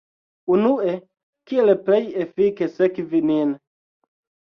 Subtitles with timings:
[0.53, 0.93] Unue,
[1.51, 3.53] kiel plej efike sekvi nin